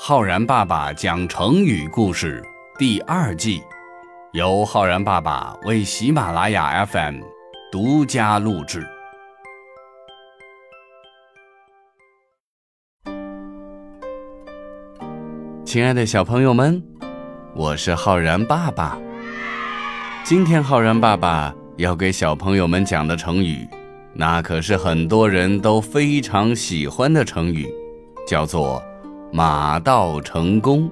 [0.00, 2.40] 浩然爸爸讲成语故事
[2.78, 3.60] 第二季，
[4.32, 7.16] 由浩然爸爸为喜马拉雅 FM
[7.72, 8.86] 独家录制。
[15.64, 16.80] 亲爱的小朋友们，
[17.52, 18.96] 我是浩然爸爸。
[20.22, 23.66] 今天浩然爸爸要给小朋友们讲的成语，
[24.14, 27.68] 那可是很多人都非常喜欢的成语，
[28.28, 28.80] 叫做
[29.30, 30.90] “马到成功”。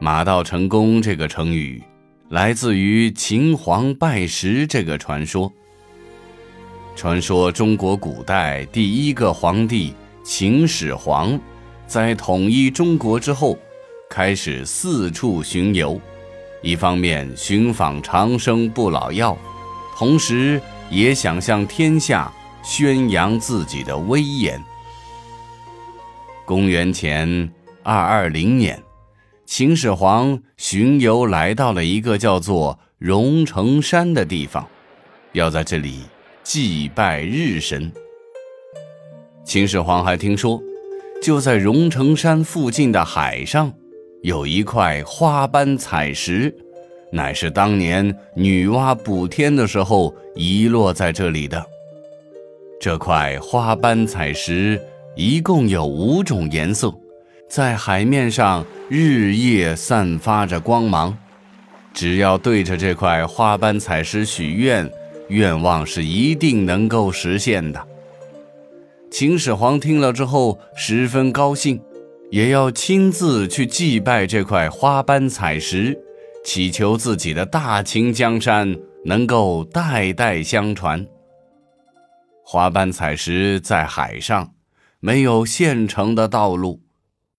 [0.00, 1.82] 马到成功这个成语，
[2.30, 5.52] 来自于秦皇拜石这个传说。
[6.96, 9.94] 传说中国古代第一个皇帝
[10.24, 11.38] 秦始皇。
[11.86, 13.58] 在统一中国之后，
[14.08, 16.00] 开始四处巡游，
[16.62, 19.36] 一方面寻访长生不老药，
[19.96, 24.58] 同时也想向天下宣扬自己的威严。
[26.44, 27.50] 公元前
[27.82, 28.82] 二二零年，
[29.46, 34.66] 秦始皇巡游来到了一个叫做荣成山的地方，
[35.32, 36.02] 要在这里
[36.42, 37.90] 祭拜日神。
[39.44, 40.60] 秦始皇还听说。
[41.22, 43.70] 就在荣成山附近的海上，
[44.22, 46.50] 有一块花斑彩石，
[47.12, 51.62] 乃是当年女娲补天的时候遗落在这里的。
[52.80, 54.80] 这块花斑彩石
[55.20, 56.90] 一共有五种颜色，
[57.46, 61.14] 在海面上日夜散发着光芒。
[61.92, 64.90] 只要对着这块花斑彩石许愿，
[65.28, 67.86] 愿望是一定能够实现的。
[69.10, 71.78] 秦始皇听了之后十分高兴，
[72.30, 75.98] 也要亲自去祭拜这块花斑彩石，
[76.46, 81.06] 祈求自己的大秦江山能够代代相传。
[82.42, 84.50] 花斑彩石在海上，
[85.00, 86.82] 没有现成的道路，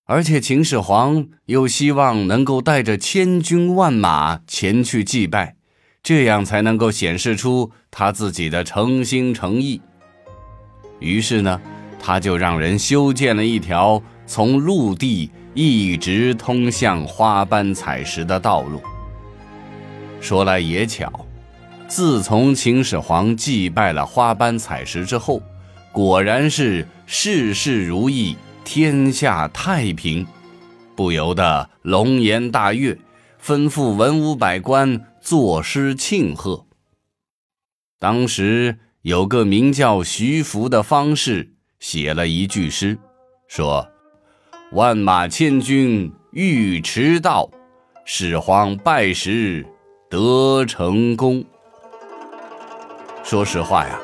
[0.06, 5.56] 而且秦始皇又希望能够带着千军万马前去祭拜，
[6.02, 9.80] 这样才能够显示出他自己的诚心诚意。
[11.00, 11.62] 于是呢，
[12.00, 18.82] 他就让人修建了一条从陆地一直通向花斑彩石的道路。
[20.20, 21.28] 说来也巧，
[21.88, 25.42] 自从秦始皇祭拜了花斑彩石之后，
[25.92, 30.26] 果然是事事如意，天下太平，
[30.96, 32.98] 不由得龙颜大悦，
[33.44, 36.66] 吩咐文武百官作诗庆贺。
[38.00, 38.80] 当时。
[39.04, 43.00] 有个名叫徐福的方士写了一句诗，
[43.48, 43.90] 说
[44.74, 47.50] ：“万马千军欲迟到，
[48.06, 49.66] 始皇拜时
[50.08, 51.44] 得成功。”
[53.26, 54.00] 说实话呀，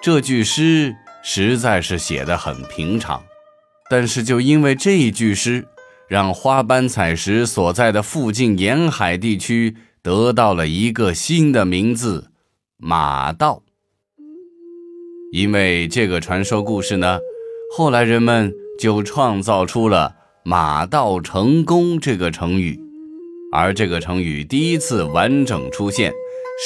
[0.00, 3.22] 这句诗实在是写的很平常，
[3.90, 5.66] 但是就因为这一句诗，
[6.08, 12.30] 让花斑彩石所在的附近沿海地区得到了一个新的名字——
[12.78, 13.62] 马道。
[15.32, 17.20] 因为这个传说故事呢，
[17.76, 22.80] 后来人们就创造出了“马到成功”这个成语，
[23.52, 26.12] 而这个成语第一次完整出现，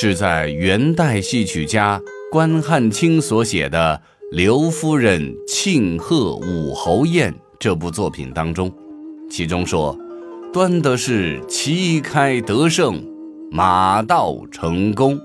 [0.00, 2.00] 是在元代戏曲家
[2.32, 4.00] 关汉卿所写的
[4.32, 8.72] 《刘夫人庆贺武侯宴》这部作品当中，
[9.30, 9.96] 其中说
[10.52, 13.04] ：“端的是旗开得胜，
[13.50, 15.20] 马到成功。”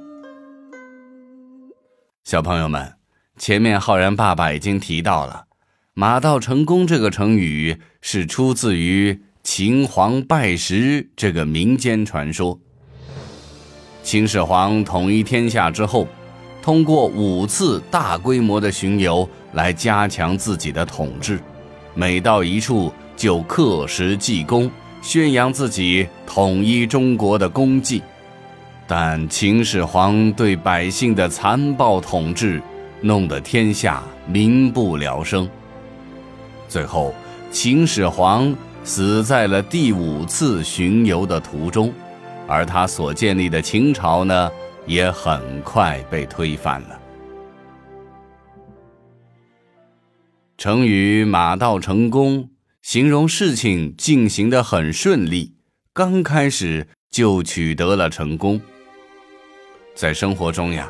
[2.23, 2.93] 小朋友们。
[3.37, 5.45] 前面浩然爸爸已经提到了
[5.95, 12.59] “马到成功”这个成语是出自于秦皇拜石这个民间传说。
[14.03, 16.05] 秦始皇统一天下之后，
[16.61, 21.39] 通过五次大规模的巡游来加强自己的统治，
[21.93, 24.69] 每到一处就刻石记功，
[25.01, 28.01] 宣扬自己统一中国的功绩。
[28.87, 32.61] 但秦始皇对百姓的残暴统治。
[33.01, 35.47] 弄得天下民不聊生。
[36.67, 37.13] 最后，
[37.49, 38.53] 秦始皇
[38.83, 41.93] 死在了第五次巡游的途中，
[42.45, 44.51] 而他所建立的秦朝呢，
[44.89, 46.99] 也很快被推翻了。
[50.57, 52.49] 成语“马到成功”
[52.83, 55.55] 形容事情进行的很顺利，
[55.93, 58.59] 刚开始就取得了成功。
[59.95, 60.89] 在生活中呀，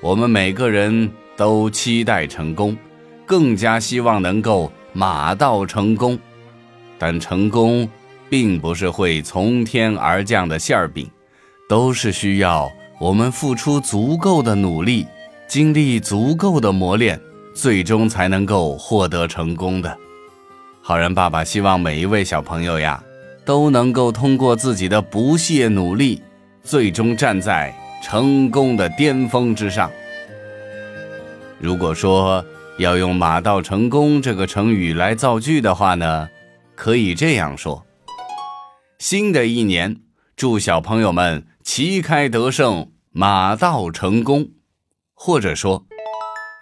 [0.00, 1.10] 我们每个人。
[1.38, 2.76] 都期待成功，
[3.24, 6.18] 更加希望能够马到成功，
[6.98, 7.88] 但成功
[8.28, 11.08] 并不是会从天而降的馅儿饼，
[11.68, 12.68] 都是需要
[12.98, 15.06] 我们付出足够的努力，
[15.46, 17.20] 经历足够的磨练，
[17.54, 19.96] 最终才能够获得成功的。
[20.82, 23.00] 浩然爸爸希望每一位小朋友呀，
[23.44, 26.20] 都能够通过自己的不懈努力，
[26.64, 27.72] 最终站在
[28.02, 29.88] 成功的巅峰之上。
[31.60, 32.44] 如果说
[32.78, 36.28] 要用“马到成功”这个成语来造句的话呢，
[36.74, 37.84] 可以这样说：
[38.98, 40.00] 新的一年，
[40.36, 44.48] 祝小朋友们旗开得胜，马到成功。
[45.12, 45.84] 或者说，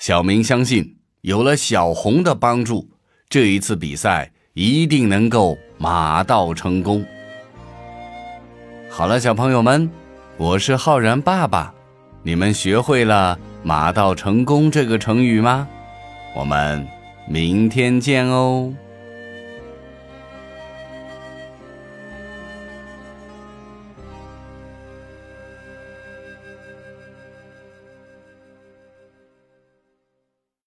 [0.00, 2.90] 小明相信有了小红的帮助，
[3.28, 7.06] 这一次比赛一定能够马到成功。
[8.90, 9.88] 好了，小朋友们，
[10.38, 11.72] 我是浩然爸爸，
[12.24, 15.68] 你们学会了“马到成功”这个成语吗？
[16.34, 16.84] 我们
[17.28, 18.74] 明天见哦。